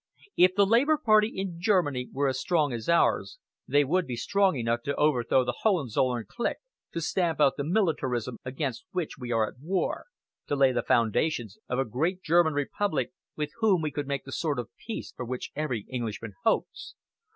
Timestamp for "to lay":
10.47-10.71